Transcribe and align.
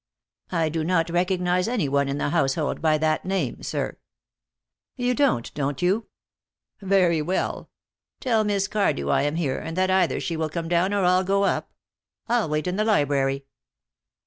"I 0.51 0.69
do 0.69 0.83
not 0.83 1.11
recognize 1.11 1.67
any 1.67 1.87
one 1.87 2.09
in 2.09 2.17
the 2.17 2.29
household 2.29 2.81
by 2.81 2.97
that 2.97 3.23
name, 3.23 3.61
sir." 3.61 3.99
"You 4.95 5.13
don't, 5.13 5.53
don't 5.53 5.79
you? 5.83 6.07
Very 6.81 7.21
well. 7.21 7.69
Tell 8.19 8.43
Miss 8.43 8.67
Cardew 8.67 9.09
I 9.09 9.21
am 9.21 9.35
here, 9.35 9.59
and 9.59 9.77
that 9.77 9.91
either 9.91 10.19
she 10.19 10.35
will 10.35 10.49
come 10.49 10.67
down 10.67 10.91
or 10.91 11.05
I'll 11.05 11.23
go 11.23 11.43
up. 11.43 11.71
I'll 12.27 12.49
wait 12.49 12.65
in 12.65 12.77
the 12.77 12.83
library." 12.83 13.45